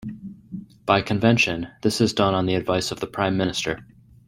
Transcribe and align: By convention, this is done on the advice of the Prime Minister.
By 0.87 1.03
convention, 1.03 1.67
this 1.83 2.01
is 2.01 2.13
done 2.13 2.33
on 2.33 2.47
the 2.47 2.55
advice 2.55 2.91
of 2.91 2.99
the 2.99 3.05
Prime 3.05 3.37
Minister. 3.37 3.85